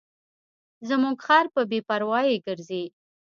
زموږ 0.89 1.17
خر 1.25 1.45
په 1.53 1.61
بې 1.69 1.79
پروایۍ 1.89 2.37
ګرځي. 2.47 2.83